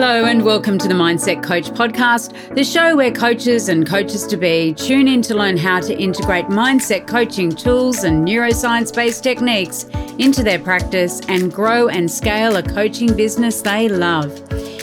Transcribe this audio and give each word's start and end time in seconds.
Hello, 0.00 0.26
and 0.26 0.44
welcome 0.44 0.78
to 0.78 0.86
the 0.86 0.94
Mindset 0.94 1.42
Coach 1.42 1.70
podcast, 1.70 2.54
the 2.54 2.62
show 2.62 2.94
where 2.94 3.10
coaches 3.10 3.68
and 3.68 3.84
coaches 3.84 4.28
to 4.28 4.36
be 4.36 4.72
tune 4.74 5.08
in 5.08 5.22
to 5.22 5.34
learn 5.34 5.56
how 5.56 5.80
to 5.80 5.92
integrate 5.92 6.44
mindset 6.44 7.08
coaching 7.08 7.50
tools 7.50 8.04
and 8.04 8.24
neuroscience 8.24 8.94
based 8.94 9.24
techniques 9.24 9.86
into 10.20 10.44
their 10.44 10.60
practice 10.60 11.20
and 11.26 11.52
grow 11.52 11.88
and 11.88 12.08
scale 12.08 12.54
a 12.54 12.62
coaching 12.62 13.12
business 13.16 13.60
they 13.60 13.88
love. 13.88 14.40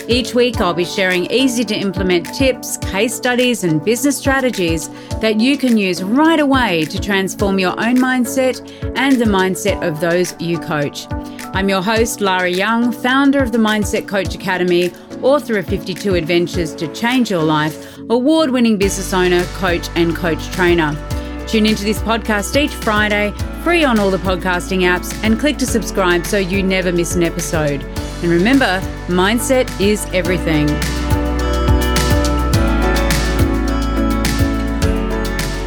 Each 0.10 0.36
week, 0.36 0.60
I'll 0.60 0.74
be 0.74 0.84
sharing 0.84 1.32
easy 1.32 1.64
to 1.64 1.76
implement 1.76 2.26
tips, 2.36 2.76
case 2.78 3.16
studies, 3.16 3.64
and 3.64 3.84
business 3.84 4.18
strategies 4.18 4.90
that 5.22 5.40
you 5.40 5.58
can 5.58 5.78
use 5.78 6.04
right 6.04 6.42
away 6.42 6.84
to 6.84 7.00
transform 7.00 7.58
your 7.58 7.72
own 7.80 7.96
mindset 7.96 8.60
and 8.98 9.16
the 9.16 9.26
mindset 9.26 9.82
of 9.82 10.02
those 10.02 10.36
you 10.42 10.60
coach. 10.60 11.08
I'm 11.56 11.70
your 11.70 11.82
host, 11.82 12.20
Laura 12.20 12.50
Young, 12.50 12.92
founder 12.92 13.42
of 13.42 13.54
the 13.54 13.58
Mindset 13.58 14.10
Coach 14.10 14.36
Academy, 14.36 14.92
author 15.24 15.58
of 15.58 15.66
52 15.66 16.16
Adventures 16.16 16.74
to 16.76 16.88
Change 16.94 17.32
Your 17.32 17.44
Life, 17.44 17.98
award 18.10 18.50
winning 18.50 18.78
business 18.78 19.14
owner, 19.14 19.44
coach, 19.56 19.88
and 19.96 20.16
coach 20.16 20.46
trainer. 20.52 20.94
Tune 21.48 21.66
into 21.66 21.84
this 21.84 22.00
podcast 22.00 22.56
each 22.56 22.74
Friday, 22.74 23.32
free 23.64 23.84
on 23.84 24.00
all 24.00 24.12
the 24.12 24.18
podcasting 24.18 24.82
apps, 24.82 25.14
and 25.24 25.40
click 25.40 25.58
to 25.58 25.66
subscribe 25.66 26.26
so 26.26 26.38
you 26.38 26.64
never 26.64 26.92
miss 26.92 27.16
an 27.16 27.24
episode. 27.24 27.84
And 28.22 28.32
remember, 28.32 28.80
mindset 29.08 29.70
is 29.80 30.06
everything. 30.14 30.68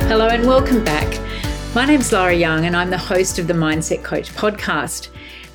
Hello 0.09 0.28
and 0.28 0.47
welcome 0.47 0.83
back. 0.84 1.06
My 1.75 1.84
name's 1.84 2.12
Laura 2.12 2.34
Young, 2.34 2.65
and 2.65 2.75
I'm 2.75 2.91
the 2.91 2.98
host 2.98 3.39
of 3.39 3.47
the 3.47 3.55
Mindset 3.55 4.03
Coach 4.03 4.30
podcast. 4.34 5.09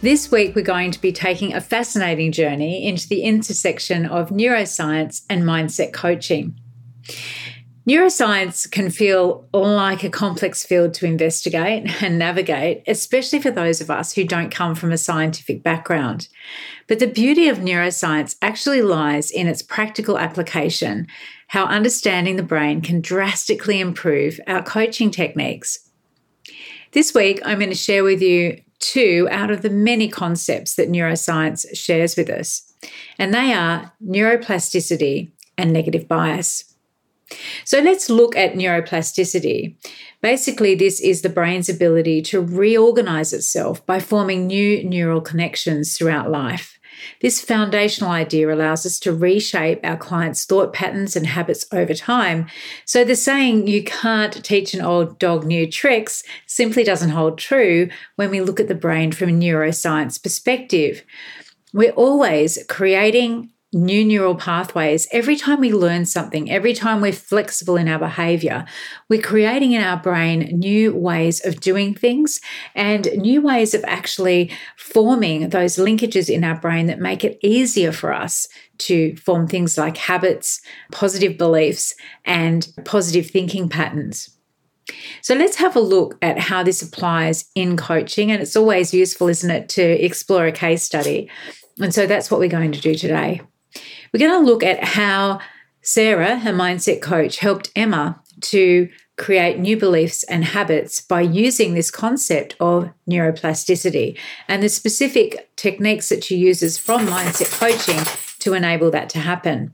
This 0.04 0.30
week, 0.30 0.54
we're 0.54 0.64
going 0.64 0.92
to 0.92 1.00
be 1.00 1.14
taking 1.14 1.54
a 1.54 1.62
fascinating 1.62 2.34
journey 2.34 2.86
into 2.86 3.08
the 3.08 3.22
intersection 3.22 4.06
of 4.06 4.32
neuroscience 4.32 5.22
and 5.30 5.44
mindset 5.44 5.94
coaching. 5.94 6.60
Neuroscience 7.88 8.70
can 8.70 8.90
feel 8.90 9.48
like 9.54 10.04
a 10.04 10.10
complex 10.10 10.66
field 10.66 10.94
to 10.96 11.06
investigate 11.06 12.04
and 12.04 12.20
navigate, 12.20 12.84
especially 12.86 13.40
for 13.40 13.50
those 13.50 13.80
of 13.80 13.90
us 13.90 14.12
who 14.12 14.26
don't 14.26 14.52
come 14.52 14.76
from 14.76 14.92
a 14.92 14.98
scientific 14.98 15.64
background. 15.64 16.28
But 16.88 17.00
the 17.00 17.08
beauty 17.08 17.48
of 17.48 17.60
neuroscience 17.60 18.36
actually 18.42 18.82
lies 18.82 19.32
in 19.32 19.48
its 19.48 19.62
practical 19.62 20.18
application, 20.18 21.08
how 21.48 21.64
understanding 21.64 22.36
the 22.36 22.44
brain 22.44 22.82
can 22.82 23.00
drastically 23.00 23.80
improve 23.80 24.38
our 24.48 24.64
coaching 24.64 25.12
techniques. 25.12 25.80
This 26.92 27.14
week, 27.14 27.40
I'm 27.46 27.60
going 27.60 27.72
to 27.72 27.76
share 27.76 28.04
with 28.04 28.22
you 28.22 28.60
two 28.84 29.28
out 29.32 29.50
of 29.50 29.62
the 29.62 29.70
many 29.70 30.08
concepts 30.10 30.76
that 30.76 30.92
neuroscience 30.92 31.66
shares 31.76 32.16
with 32.18 32.30
us, 32.30 32.74
and 33.18 33.34
they 33.34 33.54
are 33.54 33.94
neuroplasticity 34.06 35.32
and 35.58 35.72
negative 35.72 36.08
bias. 36.08 36.76
So 37.66 37.80
let's 37.80 38.10
look 38.10 38.36
at 38.36 38.54
neuroplasticity. 38.54 39.76
Basically, 40.22 40.76
this 40.76 41.00
is 41.00 41.22
the 41.22 41.30
brain's 41.30 41.70
ability 41.70 42.22
to 42.24 42.42
reorganize 42.42 43.34
itself 43.34 43.84
by 43.86 44.00
forming 44.00 44.48
new 44.48 44.84
neural 44.84 45.22
connections 45.22 45.98
throughout 45.98 46.30
life. 46.30 46.73
This 47.22 47.42
foundational 47.42 48.12
idea 48.12 48.54
allows 48.54 48.86
us 48.86 49.00
to 49.00 49.14
reshape 49.14 49.80
our 49.84 49.98
clients' 49.98 50.46
thought 50.46 50.74
patterns 50.74 51.16
and 51.16 51.28
habits 51.28 51.66
over 51.72 51.94
time. 51.94 52.48
So, 52.86 53.04
the 53.04 53.16
saying, 53.16 53.68
you 53.68 53.84
can't 53.84 54.44
teach 54.44 54.74
an 54.74 54.82
old 54.82 55.20
dog 55.20 55.46
new 55.46 55.70
tricks, 55.70 56.24
simply 56.48 56.84
doesn't 56.84 57.10
hold 57.10 57.38
true 57.38 57.90
when 58.16 58.30
we 58.30 58.42
look 58.42 58.60
at 58.60 58.68
the 58.68 58.76
brain 58.76 59.12
from 59.12 59.30
a 59.30 59.34
neuroscience 59.34 60.22
perspective. 60.22 61.04
We're 61.74 61.92
always 61.92 62.64
creating 62.70 63.50
new 63.74 64.06
neural 64.06 64.36
pathways. 64.36 65.08
Every 65.12 65.36
time 65.36 65.60
we 65.60 65.74
learn 65.74 66.06
something, 66.06 66.50
every 66.50 66.74
time 66.74 67.02
we're 67.02 67.12
flexible 67.12 67.76
in 67.76 67.88
our 67.88 68.00
behavior, 68.00 68.66
we're 69.10 69.22
creating 69.22 69.72
in 69.74 69.82
our 69.82 69.98
brain 69.98 70.42
new 70.58 70.96
ways 70.96 71.44
of 71.46 71.60
doing 71.60 71.96
things 71.96 72.40
and 72.76 73.08
new 73.16 73.42
ways 73.42 73.74
of 73.74 73.84
actually 73.86 74.52
forming 74.78 75.50
those 75.50 75.78
linkages 75.78 76.30
in 76.30 76.44
our 76.44 76.60
brain 76.60 76.86
that 76.88 77.00
make 77.00 77.24
it 77.24 77.40
easier 77.42 77.92
for 77.92 78.14
us 78.14 78.48
to 78.78 79.16
form 79.18 79.48
things 79.48 79.78
like 79.78 79.98
habits, 79.98 80.62
positive 80.92 81.38
beliefs, 81.38 81.96
and 82.26 82.68
positive 82.86 83.30
thinking 83.30 83.70
patterns. 83.70 84.30
So 85.22 85.36
let's 85.36 85.56
have 85.58 85.76
a 85.76 85.82
look 85.82 86.18
at 86.22 86.38
how 86.38 86.64
this 86.64 86.82
applies 86.82 87.50
in 87.56 87.78
coaching. 87.78 88.32
And 88.32 88.42
it's 88.42 88.56
always 88.56 88.94
useful, 88.94 89.30
isn't 89.30 89.50
it, 89.50 89.70
to 89.70 89.82
explore 89.82 90.46
a 90.46 90.52
case 90.52 90.84
study. 90.84 91.30
And 91.80 91.94
so 91.94 92.06
that's 92.06 92.30
what 92.30 92.40
we're 92.40 92.50
going 92.50 92.74
to 92.74 92.82
do 92.82 92.96
today. 92.96 93.42
We're 94.14 94.28
going 94.28 94.46
to 94.46 94.52
look 94.52 94.64
at 94.64 94.84
how 94.84 95.40
Sarah, 95.82 96.38
her 96.38 96.54
mindset 96.54 97.02
coach, 97.02 97.40
helped 97.40 97.72
Emma 97.76 98.22
to 98.42 98.90
create 99.18 99.60
new 99.60 99.76
beliefs 99.76 100.24
and 100.24 100.46
habits 100.46 101.02
by 101.02 101.22
using 101.22 101.74
this 101.74 101.90
concept 101.90 102.56
of 102.60 102.92
neuroplasticity 103.10 104.18
and 104.48 104.62
the 104.62 104.70
specific 104.70 105.50
techniques 105.56 106.10
that 106.10 106.24
she 106.24 106.36
uses 106.36 106.78
from 106.78 107.08
mindset 107.08 107.60
coaching 107.60 108.00
to 108.40 108.54
enable 108.54 108.92
that 108.92 109.10
to 109.10 109.20
happen. 109.20 109.74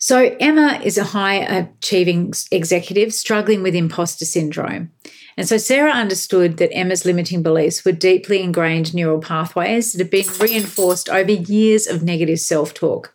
So, 0.00 0.36
Emma 0.38 0.80
is 0.84 0.96
a 0.96 1.04
high 1.04 1.34
achieving 1.34 2.32
executive 2.52 3.12
struggling 3.12 3.62
with 3.62 3.74
imposter 3.74 4.24
syndrome. 4.24 4.92
And 5.38 5.48
so 5.48 5.56
Sarah 5.56 5.92
understood 5.92 6.56
that 6.56 6.74
Emma's 6.74 7.04
limiting 7.04 7.44
beliefs 7.44 7.84
were 7.84 7.92
deeply 7.92 8.42
ingrained 8.42 8.92
neural 8.92 9.20
pathways 9.20 9.92
that 9.92 10.00
had 10.00 10.10
been 10.10 10.26
reinforced 10.40 11.08
over 11.08 11.30
years 11.30 11.86
of 11.86 12.02
negative 12.02 12.40
self 12.40 12.74
talk. 12.74 13.14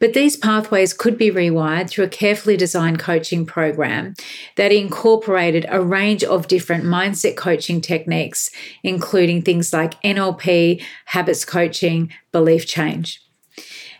But 0.00 0.14
these 0.14 0.34
pathways 0.34 0.94
could 0.94 1.18
be 1.18 1.30
rewired 1.30 1.90
through 1.90 2.06
a 2.06 2.08
carefully 2.08 2.56
designed 2.56 3.00
coaching 3.00 3.44
program 3.44 4.14
that 4.56 4.72
incorporated 4.72 5.66
a 5.68 5.82
range 5.82 6.24
of 6.24 6.48
different 6.48 6.84
mindset 6.84 7.36
coaching 7.36 7.82
techniques, 7.82 8.48
including 8.82 9.42
things 9.42 9.70
like 9.70 10.00
NLP, 10.00 10.82
habits 11.04 11.44
coaching, 11.44 12.10
belief 12.32 12.66
change. 12.66 13.20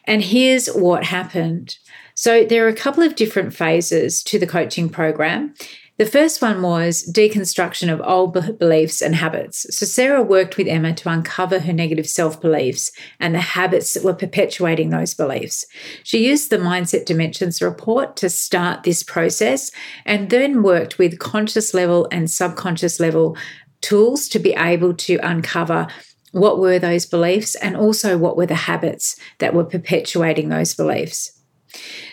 And 0.06 0.22
here's 0.22 0.68
what 0.68 1.04
happened. 1.04 1.76
So, 2.14 2.44
there 2.44 2.64
are 2.64 2.68
a 2.68 2.74
couple 2.74 3.02
of 3.02 3.14
different 3.14 3.54
phases 3.54 4.22
to 4.24 4.38
the 4.38 4.46
coaching 4.46 4.88
program. 4.88 5.54
The 5.98 6.06
first 6.06 6.40
one 6.40 6.62
was 6.62 7.02
deconstruction 7.12 7.92
of 7.92 8.00
old 8.04 8.32
beliefs 8.58 9.02
and 9.02 9.16
habits. 9.16 9.66
So, 9.76 9.84
Sarah 9.84 10.22
worked 10.22 10.56
with 10.56 10.68
Emma 10.68 10.94
to 10.94 11.08
uncover 11.08 11.58
her 11.58 11.72
negative 11.72 12.08
self 12.08 12.40
beliefs 12.40 12.92
and 13.18 13.34
the 13.34 13.40
habits 13.40 13.94
that 13.94 14.04
were 14.04 14.14
perpetuating 14.14 14.90
those 14.90 15.12
beliefs. 15.12 15.64
She 16.04 16.24
used 16.24 16.50
the 16.50 16.56
Mindset 16.56 17.04
Dimensions 17.04 17.60
report 17.60 18.16
to 18.18 18.30
start 18.30 18.84
this 18.84 19.02
process 19.02 19.72
and 20.06 20.30
then 20.30 20.62
worked 20.62 20.98
with 20.98 21.18
conscious 21.18 21.74
level 21.74 22.06
and 22.12 22.30
subconscious 22.30 23.00
level 23.00 23.36
tools 23.80 24.28
to 24.28 24.38
be 24.38 24.54
able 24.54 24.94
to 24.94 25.16
uncover 25.16 25.88
what 26.30 26.60
were 26.60 26.78
those 26.78 27.06
beliefs 27.06 27.56
and 27.56 27.76
also 27.76 28.16
what 28.16 28.36
were 28.36 28.46
the 28.46 28.54
habits 28.54 29.16
that 29.38 29.52
were 29.52 29.64
perpetuating 29.64 30.48
those 30.48 30.74
beliefs. 30.74 31.37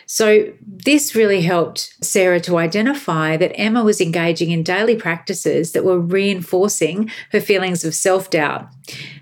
So, 0.05 0.53
this 0.61 1.15
really 1.15 1.41
helped 1.41 1.95
Sarah 2.03 2.39
to 2.41 2.57
identify 2.57 3.37
that 3.37 3.53
Emma 3.55 3.83
was 3.83 3.99
engaging 3.99 4.51
in 4.51 4.63
daily 4.63 4.95
practices 4.95 5.71
that 5.71 5.83
were 5.83 5.99
reinforcing 5.99 7.09
her 7.31 7.41
feelings 7.41 7.83
of 7.83 7.95
self 7.95 8.29
doubt. 8.29 8.69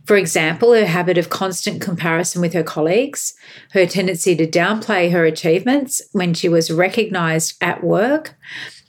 For 0.06 0.18
example, 0.18 0.74
her 0.74 0.86
habit 0.86 1.18
of 1.18 1.30
constant 1.30 1.82
comparison 1.82 2.42
with 2.42 2.54
her 2.54 2.64
colleagues, 2.64 3.34
her 3.72 3.86
tendency 3.86 4.36
to 4.36 4.46
downplay 4.46 5.12
her 5.12 5.26
achievements 5.26 6.02
when 6.12 6.34
she 6.34 6.50
was 6.50 6.72
recognized 6.72 7.56
at 7.62 7.84
work, 7.84 8.36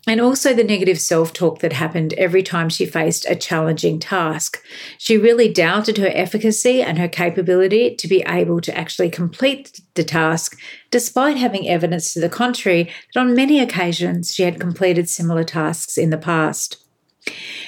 and 0.06 0.20
also 0.20 0.52
the 0.52 0.64
negative 0.64 1.00
self 1.00 1.32
talk 1.32 1.60
that 1.60 1.72
happened 1.72 2.12
every 2.14 2.42
time 2.42 2.68
she 2.68 2.86
faced 2.86 3.26
a 3.28 3.36
challenging 3.36 3.98
task. 3.98 4.62
She 4.98 5.16
really 5.16 5.52
doubted 5.52 5.98
her 5.98 6.10
efficacy 6.12 6.82
and 6.82 6.98
her 6.98 7.08
capability 7.08 7.94
to 7.96 8.08
be 8.08 8.22
able 8.26 8.60
to 8.60 8.76
actually 8.76 9.10
complete 9.10 9.80
the 9.94 10.04
task, 10.04 10.58
despite 10.90 11.36
having 11.36 11.68
evidence 11.68 12.12
to 12.12 12.20
the 12.20 12.28
contrary 12.28 12.92
that 13.14 13.20
on 13.20 13.34
many 13.34 13.60
occasions 13.60 14.34
she 14.34 14.42
had 14.42 14.60
completed 14.60 15.08
similar 15.08 15.44
tasks 15.44 15.96
in 15.96 16.10
the 16.10 16.18
past. 16.18 16.83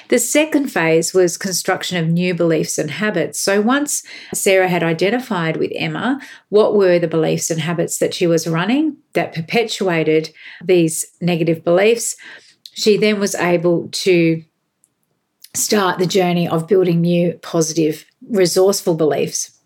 The 0.08 0.18
second 0.18 0.68
phase 0.68 1.12
was 1.12 1.36
construction 1.36 1.96
of 1.96 2.08
new 2.08 2.34
beliefs 2.34 2.78
and 2.78 2.90
habits. 2.90 3.40
So 3.40 3.60
once 3.60 4.02
Sarah 4.32 4.68
had 4.68 4.82
identified 4.82 5.56
with 5.56 5.72
Emma 5.74 6.20
what 6.48 6.76
were 6.76 6.98
the 6.98 7.08
beliefs 7.08 7.50
and 7.50 7.60
habits 7.60 7.98
that 7.98 8.14
she 8.14 8.26
was 8.26 8.46
running 8.46 8.96
that 9.14 9.34
perpetuated 9.34 10.30
these 10.64 11.06
negative 11.20 11.64
beliefs, 11.64 12.16
she 12.72 12.96
then 12.96 13.18
was 13.18 13.34
able 13.34 13.88
to 13.88 14.44
start 15.54 15.98
the 15.98 16.06
journey 16.06 16.46
of 16.46 16.68
building 16.68 17.00
new 17.00 17.32
positive, 17.42 18.04
resourceful 18.28 18.94
beliefs. 18.94 19.58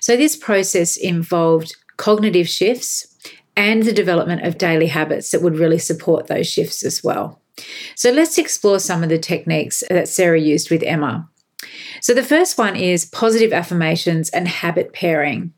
So 0.00 0.16
this 0.16 0.36
process 0.36 0.96
involved 0.96 1.74
cognitive 1.96 2.48
shifts 2.48 3.08
and 3.56 3.82
the 3.82 3.92
development 3.92 4.44
of 4.44 4.58
daily 4.58 4.88
habits 4.88 5.30
that 5.30 5.42
would 5.42 5.58
really 5.58 5.78
support 5.78 6.26
those 6.26 6.46
shifts 6.46 6.84
as 6.84 7.02
well. 7.02 7.41
So 7.94 8.10
let's 8.10 8.38
explore 8.38 8.78
some 8.78 9.02
of 9.02 9.08
the 9.08 9.18
techniques 9.18 9.82
uh, 9.82 9.94
that 9.94 10.08
Sarah 10.08 10.40
used 10.40 10.70
with 10.70 10.82
Emma. 10.82 11.28
So 12.00 12.14
the 12.14 12.22
first 12.22 12.58
one 12.58 12.76
is 12.76 13.04
positive 13.04 13.52
affirmations 13.52 14.30
and 14.30 14.48
habit 14.48 14.92
pairing. 14.92 15.52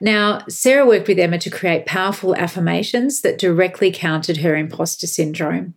Now, 0.00 0.40
Sarah 0.48 0.86
worked 0.86 1.08
with 1.08 1.18
Emma 1.18 1.38
to 1.38 1.50
create 1.50 1.86
powerful 1.86 2.34
affirmations 2.36 3.22
that 3.22 3.38
directly 3.38 3.90
countered 3.90 4.38
her 4.38 4.54
imposter 4.54 5.06
syndrome. 5.06 5.74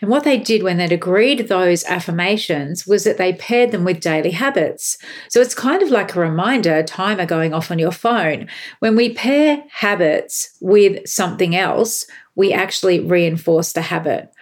And 0.00 0.10
what 0.10 0.24
they 0.24 0.38
did 0.38 0.62
when 0.62 0.76
they'd 0.76 0.92
agreed 0.92 1.48
those 1.48 1.84
affirmations 1.84 2.86
was 2.86 3.04
that 3.04 3.18
they 3.18 3.32
paired 3.32 3.72
them 3.72 3.84
with 3.84 4.00
daily 4.00 4.30
habits. 4.30 4.96
So 5.28 5.40
it's 5.40 5.54
kind 5.54 5.82
of 5.82 5.90
like 5.90 6.14
a 6.14 6.20
reminder, 6.20 6.82
timer 6.84 7.26
going 7.26 7.52
off 7.52 7.70
on 7.70 7.78
your 7.78 7.92
phone. 7.92 8.48
When 8.78 8.94
we 8.94 9.14
pair 9.14 9.64
habits 9.72 10.56
with 10.60 11.06
something 11.08 11.56
else, 11.56 12.06
we 12.36 12.52
actually 12.52 13.00
reinforce 13.00 13.72
the 13.72 13.82
habit. 13.82 14.32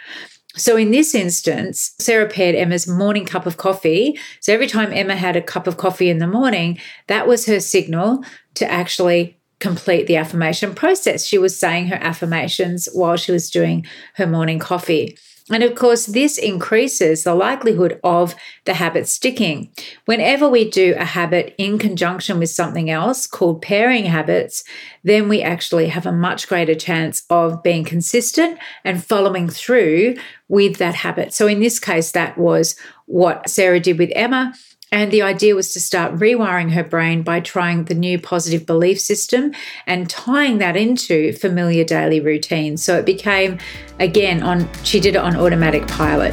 So 0.57 0.77
in 0.77 0.93
this 0.93 1.15
instance, 1.15 1.95
Sarah 1.99 2.29
paired 2.29 2.55
Emma's 2.55 2.87
morning 2.87 3.25
cup 3.25 3.47
of 3.47 3.57
coffee. 3.57 4.19
So 4.41 4.53
every 4.53 4.69
time 4.69 4.93
Emma 4.93 5.17
had 5.17 5.37
a 5.37 5.43
cup 5.43 5.67
of 5.67 5.77
coffee 5.77 6.11
in 6.11 6.19
the 6.19 6.27
morning, 6.27 6.79
that 7.09 7.27
was 7.27 7.47
her 7.47 7.61
signal 7.61 8.25
to 8.55 8.71
actually 8.71 9.37
complete 9.59 10.07
the 10.07 10.17
affirmation 10.17 10.75
process. 10.75 11.27
She 11.27 11.39
was 11.39 11.59
saying 11.59 11.89
her 11.89 11.97
affirmations 11.97 12.89
while 12.93 13.17
she 13.17 13.33
was 13.33 13.51
doing 13.51 13.87
her 14.15 14.27
morning 14.27 14.59
coffee. 14.59 15.17
And 15.51 15.63
of 15.63 15.75
course, 15.75 16.07
this 16.07 16.39
increases 16.39 17.25
the 17.25 17.35
likelihood 17.35 18.01
of 18.03 18.35
the 18.65 18.73
habit 18.73 19.07
sticking. 19.07 19.71
Whenever 20.07 20.49
we 20.49 20.71
do 20.71 20.95
a 20.97 21.05
habit 21.05 21.55
in 21.59 21.79
conjunction 21.79 22.39
with 22.39 22.49
something 22.49 22.89
else 22.89 23.27
called 23.27 23.61
pairing 23.61 24.07
habits, 24.07 24.65
then 25.03 25.29
we 25.29 25.43
actually 25.43 25.89
have 25.89 26.07
a 26.07 26.13
much 26.13 26.49
greater 26.49 26.75
chance 26.75 27.25
of 27.29 27.63
being 27.63 27.85
consistent 27.85 28.59
and 28.85 29.05
following 29.05 29.51
through 29.51 30.15
with 30.49 30.79
that 30.79 30.95
habit. 30.95 31.35
So 31.35 31.47
in 31.47 31.61
this 31.61 31.79
case, 31.79 32.13
that 32.13 32.39
was 32.39 32.75
what 33.05 33.51
Sarah 33.51 33.81
did 33.81 33.99
with 33.99 34.13
Emma. 34.15 34.55
And 34.95 35.11
the 35.11 35.23
idea 35.23 35.57
was 35.57 35.73
to 35.73 35.81
start 35.81 36.15
rewiring 36.15 36.71
her 36.71 36.85
brain 36.85 37.23
by 37.23 37.41
trying 37.41 37.87
the 37.87 37.97
new 37.97 38.17
positive 38.17 38.65
belief 38.65 39.01
system 39.01 39.51
and 39.89 40.09
tying 40.09 40.59
that 40.59 40.77
into 40.77 41.33
familiar 41.33 41.83
daily 41.83 42.21
routines. 42.21 42.85
So 42.85 42.97
it 42.97 43.05
became, 43.05 43.59
again, 43.99 44.45
on 44.45 44.69
she 44.85 45.01
did 45.01 45.17
it 45.17 45.19
on 45.19 45.35
automatic 45.35 45.89
pilot. 45.89 46.33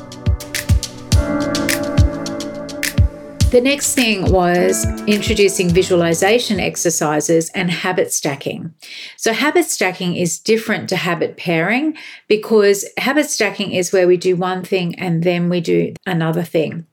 The 3.52 3.60
next 3.62 3.94
thing 3.94 4.32
was 4.32 4.84
introducing 5.06 5.70
visualization 5.70 6.58
exercises 6.58 7.48
and 7.54 7.70
habit 7.70 8.12
stacking. 8.12 8.74
So, 9.16 9.32
habit 9.32 9.66
stacking 9.66 10.16
is 10.16 10.40
different 10.40 10.88
to 10.88 10.96
habit 10.96 11.36
pairing 11.36 11.96
because 12.26 12.84
habit 12.98 13.30
stacking 13.30 13.70
is 13.70 13.92
where 13.92 14.08
we 14.08 14.16
do 14.16 14.34
one 14.34 14.64
thing 14.64 14.94
and 14.96 15.22
then 15.22 15.48
we 15.48 15.60
do 15.60 15.94
another 16.04 16.42
thing. 16.42 16.86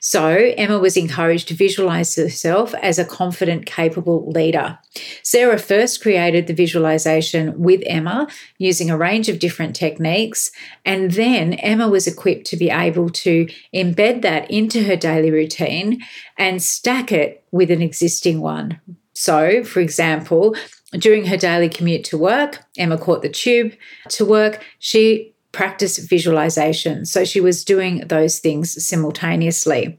So, 0.00 0.52
Emma 0.56 0.78
was 0.78 0.96
encouraged 0.96 1.48
to 1.48 1.54
visualize 1.54 2.14
herself 2.16 2.74
as 2.74 2.98
a 2.98 3.04
confident, 3.04 3.66
capable 3.66 4.28
leader. 4.30 4.78
Sarah 5.22 5.58
first 5.58 6.02
created 6.02 6.46
the 6.46 6.54
visualization 6.54 7.58
with 7.58 7.82
Emma 7.86 8.28
using 8.58 8.90
a 8.90 8.98
range 8.98 9.28
of 9.28 9.38
different 9.38 9.74
techniques, 9.74 10.50
and 10.84 11.12
then 11.12 11.54
Emma 11.54 11.88
was 11.88 12.06
equipped 12.06 12.46
to 12.48 12.56
be 12.56 12.70
able 12.70 13.10
to 13.10 13.48
embed 13.74 14.22
that 14.22 14.50
into 14.50 14.84
her 14.84 14.96
daily 14.96 15.30
routine 15.30 16.02
and 16.36 16.62
stack 16.62 17.12
it 17.12 17.44
with 17.50 17.70
an 17.70 17.82
existing 17.82 18.40
one. 18.40 18.80
So, 19.14 19.62
for 19.62 19.80
example, 19.80 20.56
during 20.92 21.26
her 21.26 21.36
daily 21.36 21.68
commute 21.68 22.04
to 22.04 22.18
work, 22.18 22.64
Emma 22.76 22.98
caught 22.98 23.22
the 23.22 23.28
tube 23.28 23.72
to 24.10 24.24
work. 24.24 24.62
She 24.78 25.33
practice 25.54 25.98
visualization. 25.98 27.06
So 27.06 27.24
she 27.24 27.40
was 27.40 27.64
doing 27.64 28.00
those 28.08 28.40
things 28.40 28.84
simultaneously. 28.86 29.98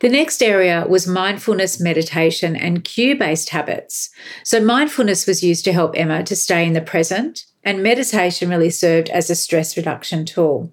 The 0.00 0.08
next 0.08 0.42
area 0.42 0.84
was 0.88 1.06
mindfulness, 1.06 1.80
meditation, 1.80 2.56
and 2.56 2.82
cue 2.82 3.16
based 3.16 3.50
habits. 3.50 4.10
So, 4.42 4.60
mindfulness 4.60 5.28
was 5.28 5.44
used 5.44 5.64
to 5.64 5.72
help 5.72 5.96
Emma 5.96 6.24
to 6.24 6.34
stay 6.34 6.66
in 6.66 6.72
the 6.72 6.80
present, 6.80 7.44
and 7.62 7.84
meditation 7.84 8.50
really 8.50 8.70
served 8.70 9.10
as 9.10 9.30
a 9.30 9.36
stress 9.36 9.76
reduction 9.76 10.24
tool. 10.24 10.72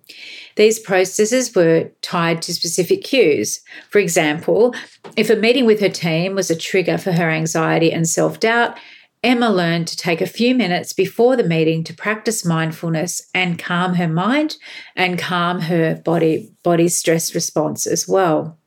These 0.55 0.79
processes 0.79 1.53
were 1.53 1.91
tied 2.01 2.41
to 2.41 2.55
specific 2.55 3.03
cues. 3.03 3.61
For 3.91 3.99
example, 3.99 4.73
if 5.15 5.29
a 5.29 5.35
meeting 5.35 5.67
with 5.67 5.79
her 5.79 5.89
team 5.89 6.33
was 6.33 6.49
a 6.49 6.55
trigger 6.55 6.97
for 6.97 7.11
her 7.11 7.29
anxiety 7.29 7.91
and 7.93 8.09
self 8.09 8.39
doubt, 8.39 8.79
Emma 9.21 9.49
learned 9.49 9.87
to 9.87 9.97
take 9.97 10.21
a 10.21 10.27
few 10.27 10.55
minutes 10.55 10.93
before 10.93 11.35
the 11.35 11.43
meeting 11.43 11.83
to 11.83 11.93
practice 11.93 12.45
mindfulness 12.45 13.21
and 13.33 13.59
calm 13.59 13.95
her 13.95 14.07
mind 14.07 14.55
and 14.95 15.19
calm 15.19 15.61
her 15.61 15.95
body 15.95 16.51
body 16.63 16.87
stress 16.87 17.35
response 17.35 17.85
as 17.85 18.07
well. 18.07 18.57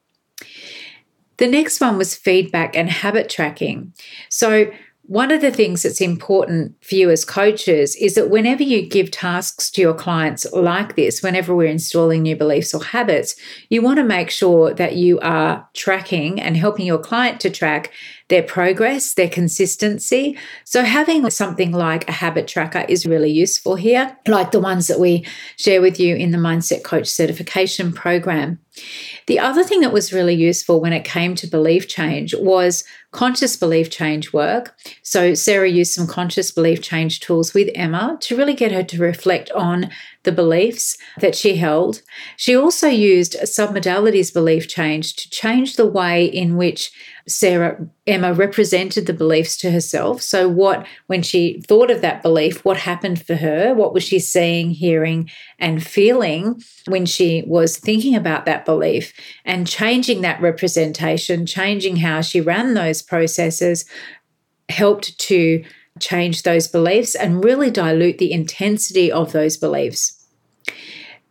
The 1.38 1.46
next 1.48 1.80
one 1.80 1.96
was 1.96 2.14
feedback 2.14 2.76
and 2.76 2.90
habit 2.90 3.30
tracking. 3.30 3.94
So 4.28 4.70
one 5.06 5.32
of 5.32 5.40
the 5.40 5.50
things 5.50 5.82
that's 5.82 6.00
important 6.00 6.76
for 6.82 6.94
you 6.94 7.10
as 7.10 7.24
coaches 7.24 7.96
is 7.96 8.14
that 8.14 8.30
whenever 8.30 8.62
you 8.62 8.88
give 8.88 9.10
tasks 9.10 9.68
to 9.72 9.80
your 9.80 9.94
clients 9.94 10.46
like 10.52 10.94
this, 10.94 11.22
whenever 11.22 11.54
we're 11.54 11.66
installing 11.66 12.22
new 12.22 12.36
beliefs 12.36 12.72
or 12.72 12.84
habits, 12.84 13.34
you 13.68 13.82
want 13.82 13.96
to 13.96 14.04
make 14.04 14.30
sure 14.30 14.72
that 14.72 14.94
you 14.94 15.18
are 15.20 15.68
tracking 15.74 16.40
and 16.40 16.56
helping 16.56 16.86
your 16.86 16.98
client 16.98 17.40
to 17.40 17.50
track 17.50 17.90
their 18.32 18.42
progress, 18.42 19.12
their 19.12 19.28
consistency. 19.28 20.38
So, 20.64 20.84
having 20.84 21.28
something 21.28 21.70
like 21.70 22.08
a 22.08 22.12
habit 22.12 22.48
tracker 22.48 22.86
is 22.88 23.04
really 23.04 23.30
useful 23.30 23.74
here, 23.74 24.16
like 24.26 24.52
the 24.52 24.58
ones 24.58 24.86
that 24.86 24.98
we 24.98 25.26
share 25.58 25.82
with 25.82 26.00
you 26.00 26.16
in 26.16 26.30
the 26.30 26.38
Mindset 26.38 26.82
Coach 26.82 27.08
Certification 27.08 27.92
Program. 27.92 28.58
The 29.26 29.38
other 29.38 29.62
thing 29.62 29.82
that 29.82 29.92
was 29.92 30.14
really 30.14 30.32
useful 30.32 30.80
when 30.80 30.94
it 30.94 31.04
came 31.04 31.34
to 31.34 31.46
belief 31.46 31.88
change 31.88 32.34
was 32.34 32.84
conscious 33.10 33.54
belief 33.54 33.90
change 33.90 34.32
work. 34.32 34.74
So, 35.02 35.34
Sarah 35.34 35.68
used 35.68 35.92
some 35.92 36.06
conscious 36.06 36.50
belief 36.50 36.80
change 36.80 37.20
tools 37.20 37.52
with 37.52 37.68
Emma 37.74 38.16
to 38.22 38.34
really 38.34 38.54
get 38.54 38.72
her 38.72 38.82
to 38.82 38.98
reflect 38.98 39.50
on 39.50 39.90
the 40.22 40.32
beliefs 40.32 40.96
that 41.18 41.34
she 41.34 41.56
held. 41.56 42.00
She 42.38 42.56
also 42.56 42.88
used 42.88 43.36
submodalities 43.42 44.32
belief 44.32 44.68
change 44.68 45.16
to 45.16 45.28
change 45.28 45.76
the 45.76 45.86
way 45.86 46.24
in 46.24 46.56
which 46.56 46.92
Sarah 47.28 47.86
Emma 48.06 48.32
represented 48.32 49.06
the 49.06 49.12
beliefs 49.12 49.56
to 49.58 49.70
herself. 49.70 50.22
So, 50.22 50.48
what, 50.48 50.86
when 51.06 51.22
she 51.22 51.60
thought 51.66 51.90
of 51.90 52.00
that 52.00 52.22
belief, 52.22 52.64
what 52.64 52.76
happened 52.76 53.24
for 53.24 53.36
her? 53.36 53.74
What 53.74 53.94
was 53.94 54.02
she 54.02 54.18
seeing, 54.18 54.70
hearing, 54.70 55.30
and 55.58 55.84
feeling 55.84 56.62
when 56.86 57.06
she 57.06 57.44
was 57.46 57.76
thinking 57.76 58.16
about 58.16 58.46
that 58.46 58.64
belief? 58.64 59.12
And 59.44 59.66
changing 59.66 60.22
that 60.22 60.40
representation, 60.40 61.46
changing 61.46 61.96
how 61.96 62.20
she 62.20 62.40
ran 62.40 62.74
those 62.74 63.02
processes, 63.02 63.84
helped 64.68 65.18
to 65.20 65.64
change 66.00 66.42
those 66.42 66.68
beliefs 66.68 67.14
and 67.14 67.44
really 67.44 67.70
dilute 67.70 68.18
the 68.18 68.32
intensity 68.32 69.12
of 69.12 69.32
those 69.32 69.56
beliefs. 69.56 70.21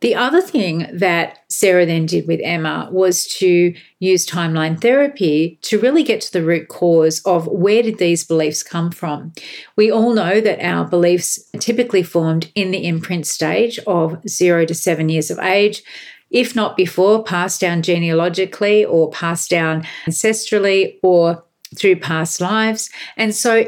The 0.02 0.16
other 0.16 0.42
thing 0.42 0.88
that 0.94 1.40
Sarah 1.48 1.86
then 1.86 2.08
did 2.08 2.28
with 2.28 2.40
Emma 2.44 2.90
was 2.92 3.26
to 3.38 3.74
use 4.00 4.26
timeline 4.26 4.82
therapy 4.82 5.60
to 5.62 5.80
really 5.80 6.04
get 6.04 6.22
to 6.22 6.34
the 6.34 6.44
root 6.44 6.68
cause 6.68 7.22
of 7.24 7.48
where 7.48 7.84
did 7.84 8.00
these 8.00 8.24
beliefs 8.24 8.64
come 8.64 8.92
from. 8.92 9.34
We 9.76 9.92
all 9.92 10.14
know 10.14 10.42
that 10.42 10.64
our 10.64 10.86
beliefs 10.86 11.40
typically 11.60 12.04
formed 12.04 12.52
in 12.56 12.72
the 12.72 12.86
imprint 12.86 13.28
stage 13.28 13.80
of 13.88 14.20
0 14.28 14.66
to 14.66 14.76
7 14.76 15.08
years 15.08 15.32
of 15.32 15.40
age 15.40 15.84
if 16.32 16.56
not 16.56 16.78
before, 16.78 17.24
passed 17.24 17.60
down 17.60 17.82
genealogically 17.82 18.86
or 18.86 19.12
passed 19.12 19.50
down 19.50 19.86
ancestrally 20.06 20.98
or 21.04 21.44
through 21.78 21.98
past 21.98 22.40
lives. 22.40 22.90
And 23.18 23.36
so 23.36 23.66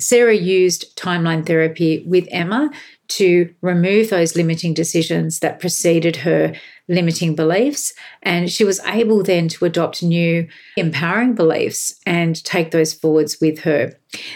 Sarah 0.00 0.34
used 0.34 0.96
timeline 0.96 1.46
therapy 1.46 2.04
with 2.06 2.26
Emma 2.30 2.70
to 3.06 3.54
remove 3.60 4.10
those 4.10 4.34
limiting 4.34 4.74
decisions 4.74 5.40
that 5.40 5.60
preceded 5.60 6.16
her 6.16 6.54
limiting 6.88 7.34
beliefs. 7.34 7.92
And 8.22 8.50
she 8.50 8.64
was 8.64 8.80
able 8.80 9.22
then 9.22 9.48
to 9.48 9.64
adopt 9.64 10.02
new 10.02 10.48
empowering 10.76 11.34
beliefs 11.34 11.94
and 12.06 12.42
take 12.44 12.70
those 12.70 12.92
forwards 12.92 13.40
with 13.40 13.60
her. 13.60 13.92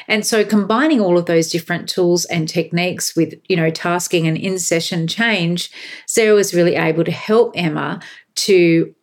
And 0.06 0.24
so 0.24 0.44
combining 0.44 1.00
all 1.00 1.18
of 1.18 1.26
those 1.26 1.50
different 1.50 1.88
tools 1.88 2.24
and 2.26 2.48
techniques 2.48 3.16
with, 3.16 3.34
you 3.48 3.56
know, 3.56 3.70
tasking 3.70 4.26
and 4.26 4.36
in 4.36 4.58
session 4.58 5.06
change, 5.06 5.70
Sarah 6.06 6.34
was 6.34 6.54
really 6.54 6.76
able 6.76 7.04
to 7.04 7.12
help 7.12 7.52
Emma 7.56 8.00
to 8.36 8.94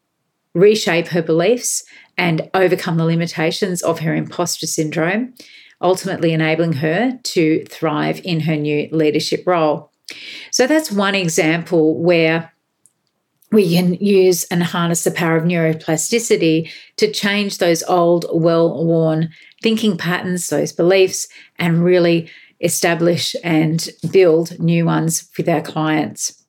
reshape 0.54 1.08
her 1.08 1.22
beliefs 1.22 1.84
and 2.18 2.50
overcome 2.54 2.98
the 2.98 3.06
limitations 3.06 3.82
of 3.82 4.00
her 4.00 4.16
imposter 4.16 4.66
syndrome 4.66 5.34
ultimately 5.82 6.34
enabling 6.34 6.74
her 6.74 7.20
to 7.24 7.64
thrive 7.66 8.22
in 8.24 8.42
her 8.42 8.56
new 8.56 8.88
leadership 8.92 9.44
role. 9.46 9.92
So 10.52 10.68
that's 10.68 10.92
one 10.92 11.16
example 11.16 12.02
where 12.02 12.52
we 13.52 13.76
can 13.76 13.94
use 13.96 14.44
and 14.46 14.64
harness 14.64 15.04
the 15.04 15.12
power 15.12 15.38
of 15.38 15.44
neuroplasticity 15.44 16.70
to 16.98 17.12
change 17.12 17.58
those 17.58 17.84
old, 17.84 18.26
well 18.32 18.86
worn 18.86 19.30
thinking 19.62 19.98
patterns, 19.98 20.48
those 20.48 20.74
beliefs, 20.74 21.28
and 21.58 21.84
really 21.84 22.30
establish 22.62 23.36
and 23.44 23.90
build 24.12 24.60
new 24.60 24.86
ones 24.86 25.30
with 25.38 25.48
our 25.48 25.62
clients. 25.62 26.45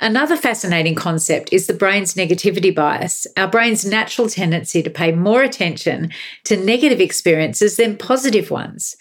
Another 0.00 0.36
fascinating 0.36 0.94
concept 0.94 1.48
is 1.52 1.66
the 1.66 1.72
brain's 1.72 2.14
negativity 2.14 2.74
bias, 2.74 3.26
our 3.36 3.48
brain's 3.48 3.84
natural 3.86 4.28
tendency 4.28 4.82
to 4.82 4.90
pay 4.90 5.10
more 5.10 5.42
attention 5.42 6.10
to 6.44 6.56
negative 6.56 7.00
experiences 7.00 7.76
than 7.76 7.96
positive 7.96 8.50
ones. 8.50 8.96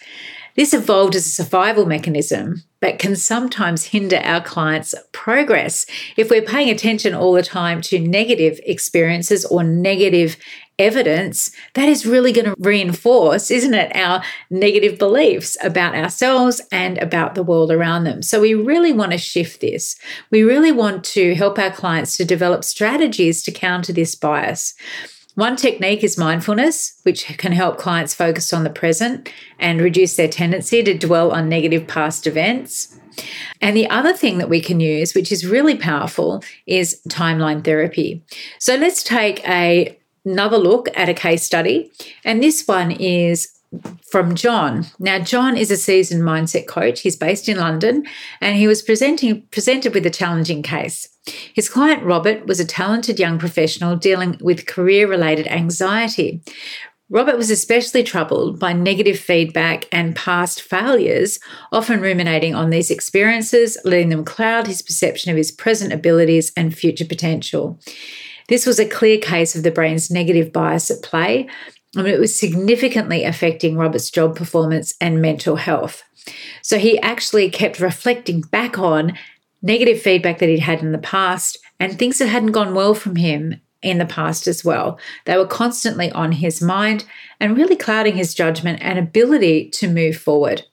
This 0.56 0.74
evolved 0.74 1.16
as 1.16 1.25
a 1.25 1.30
survival 1.30 1.86
mechanism, 1.86 2.64
but 2.80 2.98
can 2.98 3.18
sometimes 3.18 3.88
hinder 3.88 4.22
our 4.24 4.40
clients' 4.40 4.96
progress 5.12 5.86
if 6.16 6.30
we're 6.30 6.42
paying 6.42 6.70
attention 6.70 7.14
all 7.14 7.34
the 7.34 7.44
time 7.44 7.82
to 7.82 8.00
negative 8.00 8.58
experiences 8.66 9.44
or 9.44 9.66
negative 9.66 10.38
evidence, 10.77 11.51
that 11.74 11.88
is 11.88 12.05
really 12.05 12.32
going 12.32 12.46
to 12.46 12.55
reinforce, 12.60 13.50
isn't 13.50 13.74
it, 13.74 13.96
our 13.96 14.24
negative 14.50 15.00
beliefs 15.00 15.58
about 15.63 15.96
ourselves 15.96 16.62
and 16.72 16.98
about 16.98 17.36
the 17.36 17.44
world 17.44 17.72
around 17.72 18.03
them. 18.03 18.22
So 18.22 18.41
we 18.41 18.53
really 18.53 18.91
want 18.91 19.12
to 19.12 19.17
shift 19.17 19.62
this. 19.62 19.96
We 20.32 20.44
really 20.44 20.72
want 20.72 21.03
to 21.05 21.36
help 21.36 21.58
our 21.58 21.72
clients 21.72 22.17
to 22.17 22.25
develop 22.25 22.63
strategies 22.63 23.41
to 23.44 23.51
counter 23.51 23.94
this 23.94 24.15
bias. 24.15 24.74
One 25.36 25.58
technique 25.58 26.03
is 26.03 26.17
mindfulness, 26.17 27.00
which 27.03 27.25
can 27.25 27.51
help 27.51 27.77
clients 27.77 28.13
focus 28.13 28.53
on 28.53 28.63
the 28.63 28.70
present 28.70 29.32
and 29.60 29.82
reduce 29.82 30.15
their 30.15 30.29
tendency 30.29 30.82
to 30.84 30.98
dwell 30.98 31.32
on 31.32 31.50
negative 31.50 31.88
past 31.88 32.25
events. 32.25 32.98
And 33.62 33.75
the 33.75 33.89
other 33.89 34.13
thing 34.13 34.38
that 34.38 34.50
we 34.50 34.62
can 34.62 34.79
use, 34.79 35.13
which 35.13 35.32
is 35.32 35.46
really 35.46 35.75
powerful, 35.75 36.44
is 36.65 37.01
timeline 37.10 37.63
therapy. 37.63 38.24
So 38.60 38.75
let's 38.75 39.03
take 39.03 39.48
a 39.48 39.98
another 40.25 40.58
look 40.58 40.89
at 40.96 41.10
a 41.10 41.13
case 41.13 41.44
study. 41.44 41.91
And 42.24 42.41
this 42.41 42.67
one 42.67 42.91
is 42.91 43.51
from 44.10 44.36
John. 44.36 44.86
Now, 45.00 45.20
John 45.20 45.58
is 45.58 45.72
a 45.72 45.77
seasoned 45.77 46.24
mindset 46.24 46.67
coach. 46.67 47.01
He's 47.01 47.17
based 47.17 47.50
in 47.50 47.58
London 47.58 48.05
and 48.41 48.55
he 48.55 48.67
was 48.67 48.82
presenting 48.82 49.41
presented 49.51 49.94
with 49.94 50.05
a 50.05 50.10
challenging 50.12 50.63
case. 50.63 51.10
His 51.53 51.70
client 51.70 52.03
Robert 52.03 52.46
was 52.46 52.60
a 52.60 52.65
talented 52.65 53.20
young 53.20 53.39
professional 53.39 53.96
dealing 53.96 54.38
with 54.41 54.67
career-related 54.67 55.48
anxiety. 55.48 56.41
Robert 57.10 57.38
was 57.38 57.51
especially 57.51 58.03
troubled 58.03 58.60
by 58.60 58.74
negative 58.74 59.20
feedback 59.20 59.86
and 59.91 60.15
past 60.15 60.62
failures, 60.62 61.39
often 61.72 62.01
ruminating 62.01 62.55
on 62.55 62.72
these 62.72 62.89
experiences, 62.89 63.77
letting 63.86 64.10
them 64.10 64.25
cloud 64.25 64.65
his 64.65 64.82
perception 64.82 65.29
of 65.29 65.38
his 65.38 65.51
present 65.51 65.94
abilities 65.94 66.51
and 66.58 66.75
future 66.75 67.05
potential. 67.05 67.79
This 68.48 68.66
was 68.66 68.80
a 68.80 68.88
clear 68.88 69.18
case 69.18 69.56
of 69.56 69.64
the 69.64 69.72
brain's 69.72 70.12
negative 70.12 70.54
bias 70.54 70.92
at 70.92 71.02
play, 71.02 71.48
and 71.96 72.08
it 72.08 72.20
was 72.20 72.38
significantly 72.38 73.24
affecting 73.24 73.78
Robert's 73.78 74.12
job 74.12 74.36
performance 74.36 74.94
and 75.00 75.22
mental 75.22 75.56
health. 75.56 76.04
So 76.62 76.78
he 76.78 77.00
actually 77.02 77.50
kept 77.50 77.80
reflecting 77.80 78.42
back 78.42 78.78
on 78.78 79.18
negative 79.62 80.02
feedback 80.02 80.40
that 80.40 80.50
he'd 80.50 80.60
had 80.60 80.82
in 80.82 80.92
the 80.92 80.98
past 80.98 81.58
and 81.80 81.98
things 81.98 82.20
that 82.20 82.28
hadn't 82.28 82.52
gone 82.52 82.75
well 82.75 82.94
from 82.94 83.16
him 83.16 83.62
in 83.82 83.98
the 83.98 84.06
past 84.06 84.48
as 84.48 84.66
well. 84.66 85.00
They 85.25 85.38
were 85.38 85.48
constantly 85.48 86.12
on 86.12 86.34
his 86.34 86.62
mind 86.62 87.06
and 87.40 87.58
really 87.58 87.75
clouding 87.75 88.16
his 88.16 88.34
judgment 88.34 88.80
and 88.82 88.98
ability 88.98 89.70
to 89.72 89.88
move 89.88 90.18
forward. 90.18 90.64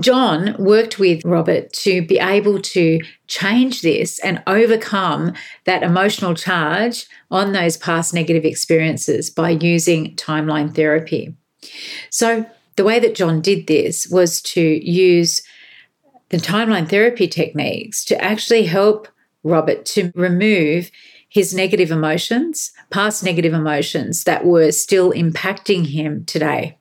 John 0.00 0.56
worked 0.58 0.98
with 0.98 1.24
Robert 1.24 1.72
to 1.74 2.02
be 2.02 2.18
able 2.18 2.60
to 2.60 3.00
change 3.28 3.82
this 3.82 4.18
and 4.20 4.42
overcome 4.46 5.34
that 5.66 5.84
emotional 5.84 6.34
charge 6.34 7.06
on 7.30 7.52
those 7.52 7.76
past 7.76 8.12
negative 8.12 8.44
experiences 8.44 9.30
by 9.30 9.50
using 9.50 10.16
timeline 10.16 10.74
therapy. 10.74 11.34
So, 12.10 12.44
the 12.76 12.84
way 12.84 12.98
that 12.98 13.14
John 13.14 13.40
did 13.40 13.68
this 13.68 14.08
was 14.08 14.42
to 14.42 14.60
use 14.60 15.42
the 16.30 16.38
timeline 16.38 16.88
therapy 16.88 17.28
techniques 17.28 18.04
to 18.06 18.20
actually 18.20 18.64
help 18.64 19.06
Robert 19.44 19.84
to 19.86 20.10
remove 20.16 20.90
his 21.28 21.54
negative 21.54 21.92
emotions, 21.92 22.72
past 22.90 23.22
negative 23.22 23.52
emotions 23.52 24.24
that 24.24 24.44
were 24.44 24.72
still 24.72 25.12
impacting 25.12 25.86
him 25.86 26.24
today. 26.24 26.78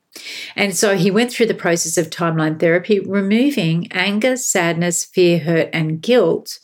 And 0.56 0.76
so 0.76 0.96
he 0.96 1.12
went 1.12 1.32
through 1.32 1.48
the 1.48 1.54
process 1.54 1.98
of 1.98 2.10
timeline 2.10 2.60
therapy, 2.60 3.00
removing 3.00 3.92
anger, 3.92 4.38
sadness, 4.38 5.04
fear, 5.04 5.40
hurt, 5.40 5.70
and 5.74 6.02
guilt 6.02 6.60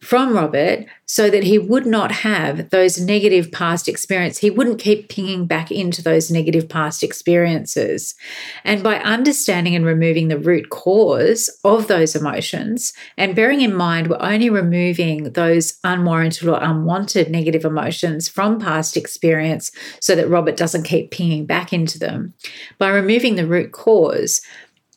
from 0.00 0.34
Robert 0.34 0.86
so 1.10 1.28
that 1.28 1.42
he 1.42 1.58
would 1.58 1.86
not 1.86 2.12
have 2.12 2.70
those 2.70 3.00
negative 3.00 3.50
past 3.50 3.88
experiences. 3.88 4.38
He 4.38 4.48
wouldn't 4.48 4.78
keep 4.78 5.08
pinging 5.08 5.44
back 5.44 5.72
into 5.72 6.04
those 6.04 6.30
negative 6.30 6.68
past 6.68 7.02
experiences. 7.02 8.14
And 8.62 8.80
by 8.84 9.00
understanding 9.00 9.74
and 9.74 9.84
removing 9.84 10.28
the 10.28 10.38
root 10.38 10.70
cause 10.70 11.50
of 11.64 11.88
those 11.88 12.14
emotions, 12.14 12.92
and 13.16 13.34
bearing 13.34 13.60
in 13.60 13.74
mind 13.74 14.06
we're 14.06 14.18
only 14.20 14.50
removing 14.50 15.32
those 15.32 15.80
unwarranted 15.82 16.46
or 16.46 16.62
unwanted 16.62 17.28
negative 17.28 17.64
emotions 17.64 18.28
from 18.28 18.60
past 18.60 18.96
experience 18.96 19.72
so 19.98 20.14
that 20.14 20.28
Robert 20.28 20.56
doesn't 20.56 20.84
keep 20.84 21.10
pinging 21.10 21.44
back 21.44 21.72
into 21.72 21.98
them. 21.98 22.34
By 22.78 22.89
removing 22.94 23.36
the 23.36 23.46
root 23.46 23.72
cause, 23.72 24.40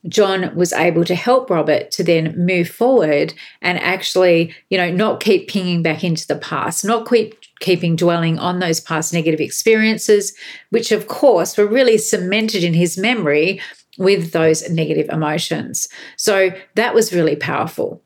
John 0.08 0.54
was 0.56 0.74
able 0.74 1.06
to 1.06 1.16
help 1.16 1.50
Robert 1.50 1.90
to 1.92 2.04
then 2.04 2.36
move 2.38 2.68
forward 2.70 3.34
and 3.62 3.80
actually, 3.80 4.54
you 4.70 4.78
know, 4.78 4.92
not 4.92 5.22
keep 5.22 5.48
pinging 5.48 5.82
back 5.82 6.04
into 6.04 6.28
the 6.28 6.36
past, 6.36 6.84
not 6.84 7.10
keep 7.10 7.36
keeping 7.60 7.96
dwelling 7.96 8.38
on 8.38 8.60
those 8.60 8.82
past 8.82 9.14
negative 9.14 9.40
experiences, 9.40 10.36
which 10.72 10.92
of 10.92 11.08
course 11.08 11.58
were 11.58 11.68
really 11.68 11.98
cemented 11.98 12.64
in 12.64 12.74
his 12.74 12.98
memory 12.98 13.62
with 13.98 14.32
those 14.32 14.70
negative 14.70 15.08
emotions. 15.10 15.88
So 16.18 16.52
that 16.76 16.94
was 16.94 17.14
really 17.14 17.38
powerful. 17.38 18.02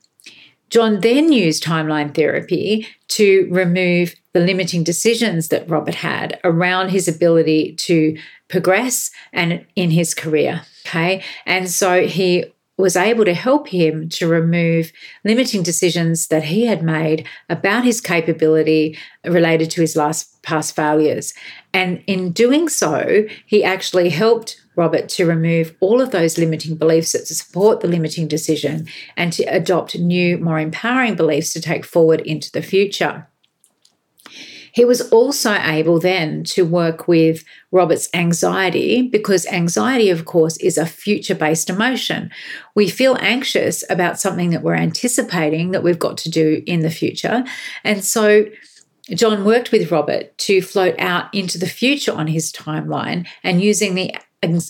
John 0.70 1.00
then 1.00 1.32
used 1.32 1.64
timeline 1.64 2.14
therapy 2.14 2.86
to 3.08 3.48
remove 3.50 4.14
the 4.34 4.40
limiting 4.40 4.84
decisions 4.84 5.48
that 5.48 5.68
Robert 5.68 5.94
had 5.94 6.38
around 6.44 6.90
his 6.90 7.08
ability 7.08 7.74
to 7.76 8.18
progress 8.48 9.10
and 9.32 9.64
in 9.76 9.90
his 9.90 10.14
career. 10.14 10.62
Okay. 10.86 11.22
And 11.46 11.70
so 11.70 12.06
he 12.06 12.44
was 12.78 12.96
able 12.96 13.24
to 13.24 13.34
help 13.34 13.68
him 13.68 14.08
to 14.08 14.28
remove 14.28 14.92
limiting 15.24 15.64
decisions 15.64 16.28
that 16.28 16.44
he 16.44 16.64
had 16.64 16.82
made 16.82 17.26
about 17.48 17.84
his 17.84 18.00
capability 18.00 18.96
related 19.24 19.68
to 19.68 19.80
his 19.80 19.96
last 19.96 20.40
past 20.42 20.76
failures. 20.76 21.34
And 21.74 22.02
in 22.06 22.30
doing 22.30 22.68
so, 22.68 23.26
he 23.44 23.64
actually 23.64 24.10
helped 24.10 24.62
Robert 24.76 25.08
to 25.10 25.26
remove 25.26 25.74
all 25.80 26.00
of 26.00 26.12
those 26.12 26.38
limiting 26.38 26.76
beliefs 26.76 27.12
that 27.12 27.26
support 27.26 27.80
the 27.80 27.88
limiting 27.88 28.28
decision 28.28 28.86
and 29.16 29.32
to 29.32 29.42
adopt 29.44 29.98
new, 29.98 30.38
more 30.38 30.60
empowering 30.60 31.16
beliefs 31.16 31.52
to 31.54 31.60
take 31.60 31.84
forward 31.84 32.20
into 32.20 32.50
the 32.52 32.62
future. 32.62 33.26
He 34.78 34.84
was 34.84 35.00
also 35.10 35.54
able 35.54 35.98
then 35.98 36.44
to 36.54 36.64
work 36.64 37.08
with 37.08 37.42
Robert's 37.72 38.08
anxiety 38.14 39.02
because 39.02 39.44
anxiety, 39.46 40.08
of 40.08 40.24
course, 40.24 40.56
is 40.58 40.78
a 40.78 40.86
future 40.86 41.34
based 41.34 41.68
emotion. 41.68 42.30
We 42.76 42.88
feel 42.88 43.16
anxious 43.18 43.82
about 43.90 44.20
something 44.20 44.50
that 44.50 44.62
we're 44.62 44.76
anticipating 44.76 45.72
that 45.72 45.82
we've 45.82 45.98
got 45.98 46.16
to 46.18 46.30
do 46.30 46.62
in 46.64 46.82
the 46.82 46.92
future. 46.92 47.42
And 47.82 48.04
so 48.04 48.44
John 49.10 49.44
worked 49.44 49.72
with 49.72 49.90
Robert 49.90 50.38
to 50.46 50.62
float 50.62 50.94
out 51.00 51.34
into 51.34 51.58
the 51.58 51.66
future 51.66 52.12
on 52.12 52.28
his 52.28 52.52
timeline 52.52 53.26
and 53.42 53.60
using 53.60 53.96
the 53.96 54.14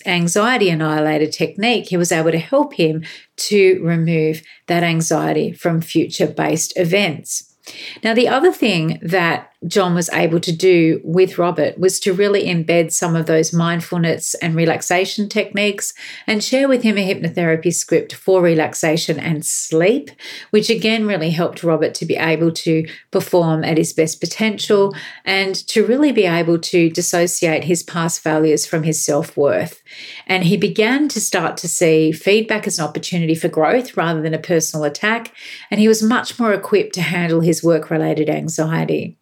anxiety 0.07 0.71
annihilator 0.71 1.27
technique, 1.27 1.89
he 1.89 1.97
was 1.97 2.11
able 2.11 2.31
to 2.31 2.39
help 2.39 2.73
him 2.73 3.03
to 3.35 3.79
remove 3.83 4.41
that 4.65 4.81
anxiety 4.81 5.51
from 5.51 5.81
future 5.81 6.25
based 6.25 6.73
events. 6.77 7.55
Now, 8.03 8.15
the 8.15 8.27
other 8.27 8.51
thing 8.51 8.97
that 9.03 9.48
John 9.67 9.93
was 9.93 10.09
able 10.13 10.39
to 10.39 10.55
do 10.55 11.01
with 11.03 11.37
Robert 11.37 11.77
was 11.77 11.99
to 12.01 12.13
really 12.13 12.45
embed 12.45 12.93
some 12.93 13.13
of 13.13 13.25
those 13.25 13.51
mindfulness 13.51 14.33
and 14.35 14.55
relaxation 14.55 15.27
techniques 15.27 15.93
and 16.25 16.41
share 16.41 16.69
with 16.69 16.83
him 16.83 16.97
a 16.97 17.05
hypnotherapy 17.05 17.73
script 17.73 18.15
for 18.15 18.41
relaxation 18.41 19.19
and 19.19 19.45
sleep, 19.45 20.11
which 20.51 20.69
again 20.69 21.05
really 21.05 21.31
helped 21.31 21.61
Robert 21.61 21.93
to 21.95 22.05
be 22.05 22.15
able 22.15 22.51
to 22.51 22.87
perform 23.11 23.65
at 23.65 23.77
his 23.77 23.91
best 23.91 24.21
potential 24.21 24.95
and 25.25 25.55
to 25.67 25.85
really 25.85 26.13
be 26.13 26.25
able 26.25 26.57
to 26.57 26.89
dissociate 26.89 27.65
his 27.65 27.83
past 27.83 28.21
failures 28.21 28.65
from 28.65 28.83
his 28.83 29.03
self 29.03 29.35
worth. 29.35 29.81
And 30.25 30.45
he 30.45 30.55
began 30.55 31.09
to 31.09 31.19
start 31.19 31.57
to 31.57 31.67
see 31.67 32.13
feedback 32.13 32.65
as 32.65 32.79
an 32.79 32.85
opportunity 32.85 33.35
for 33.35 33.49
growth 33.49 33.97
rather 33.97 34.21
than 34.21 34.33
a 34.33 34.39
personal 34.39 34.85
attack. 34.85 35.33
And 35.69 35.81
he 35.81 35.89
was 35.89 36.01
much 36.01 36.39
more 36.39 36.53
equipped 36.53 36.95
to 36.95 37.01
handle 37.01 37.41
his 37.41 37.61
work 37.61 37.89
related 37.89 38.29
anxiety. 38.29 39.18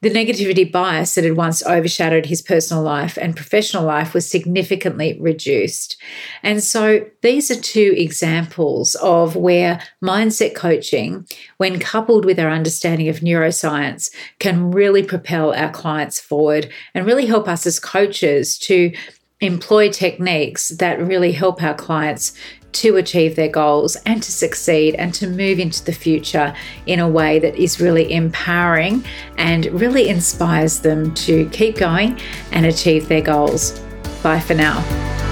The 0.00 0.10
negativity 0.10 0.70
bias 0.70 1.16
that 1.16 1.24
had 1.24 1.36
once 1.36 1.64
overshadowed 1.66 2.26
his 2.26 2.40
personal 2.40 2.84
life 2.84 3.18
and 3.20 3.34
professional 3.34 3.82
life 3.82 4.14
was 4.14 4.30
significantly 4.30 5.18
reduced. 5.18 6.00
And 6.44 6.62
so 6.62 7.04
these 7.22 7.50
are 7.50 7.60
two 7.60 7.94
examples 7.96 8.94
of 8.96 9.34
where 9.34 9.80
mindset 10.02 10.54
coaching, 10.54 11.26
when 11.56 11.80
coupled 11.80 12.24
with 12.24 12.38
our 12.38 12.50
understanding 12.50 13.08
of 13.08 13.20
neuroscience, 13.20 14.08
can 14.38 14.70
really 14.70 15.02
propel 15.02 15.52
our 15.52 15.70
clients 15.70 16.20
forward 16.20 16.70
and 16.94 17.04
really 17.04 17.26
help 17.26 17.48
us 17.48 17.66
as 17.66 17.80
coaches 17.80 18.56
to 18.58 18.92
employ 19.40 19.88
techniques 19.90 20.70
that 20.70 21.00
really 21.00 21.32
help 21.32 21.62
our 21.62 21.74
clients 21.74 22.36
to 22.72 22.96
achieve 22.96 23.36
their 23.36 23.48
goals 23.48 23.96
and 24.06 24.22
to 24.22 24.32
succeed 24.32 24.94
and 24.94 25.14
to 25.14 25.26
move 25.26 25.58
into 25.58 25.84
the 25.84 25.92
future 25.92 26.54
in 26.86 27.00
a 27.00 27.08
way 27.08 27.38
that 27.38 27.56
is 27.56 27.80
really 27.80 28.12
empowering 28.12 29.04
and 29.36 29.66
really 29.66 30.08
inspires 30.08 30.80
them 30.80 31.14
to 31.14 31.48
keep 31.50 31.76
going 31.76 32.18
and 32.52 32.66
achieve 32.66 33.08
their 33.08 33.22
goals. 33.22 33.80
Bye 34.22 34.40
for 34.40 34.54
now. 34.54 35.27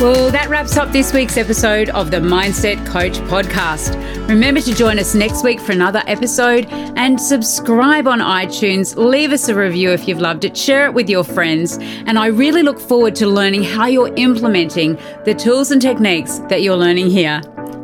Well, 0.00 0.30
that 0.30 0.48
wraps 0.48 0.76
up 0.76 0.92
this 0.92 1.12
week's 1.12 1.36
episode 1.36 1.88
of 1.88 2.12
the 2.12 2.18
Mindset 2.18 2.86
Coach 2.86 3.14
podcast. 3.28 3.96
Remember 4.28 4.60
to 4.60 4.72
join 4.72 4.96
us 4.96 5.12
next 5.12 5.42
week 5.42 5.58
for 5.58 5.72
another 5.72 6.04
episode 6.06 6.66
and 6.70 7.20
subscribe 7.20 8.06
on 8.06 8.20
iTunes. 8.20 8.96
Leave 8.96 9.32
us 9.32 9.48
a 9.48 9.56
review 9.56 9.90
if 9.90 10.06
you've 10.06 10.20
loved 10.20 10.44
it, 10.44 10.56
share 10.56 10.86
it 10.86 10.94
with 10.94 11.10
your 11.10 11.24
friends. 11.24 11.78
And 11.78 12.16
I 12.16 12.26
really 12.26 12.62
look 12.62 12.78
forward 12.78 13.16
to 13.16 13.26
learning 13.26 13.64
how 13.64 13.86
you're 13.86 14.14
implementing 14.14 14.96
the 15.24 15.34
tools 15.34 15.72
and 15.72 15.82
techniques 15.82 16.38
that 16.48 16.62
you're 16.62 16.76
learning 16.76 17.10
here. 17.10 17.40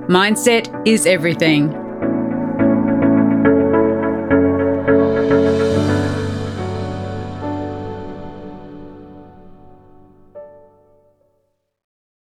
Mindset 0.07 0.87
is 0.87 1.07
everything. 1.07 1.84